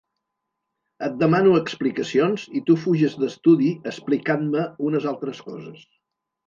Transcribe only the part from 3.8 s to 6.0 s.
explicant-me unes altres coses.